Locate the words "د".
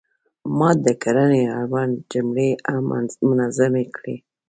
0.85-0.87